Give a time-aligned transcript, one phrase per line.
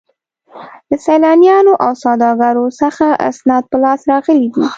[0.89, 4.63] له سیلانیانو او سوداګرو څخه اسناد په لاس راغلي دي.